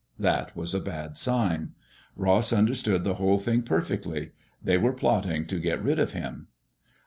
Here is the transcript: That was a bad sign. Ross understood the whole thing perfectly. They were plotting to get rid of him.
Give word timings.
That 0.17 0.55
was 0.55 0.73
a 0.73 0.79
bad 0.81 1.15
sign. 1.15 1.73
Ross 2.15 2.51
understood 2.51 3.03
the 3.03 3.13
whole 3.21 3.37
thing 3.37 3.61
perfectly. 3.61 4.31
They 4.59 4.75
were 4.79 4.93
plotting 4.93 5.45
to 5.45 5.59
get 5.59 5.83
rid 5.83 5.99
of 5.99 6.13
him. 6.13 6.47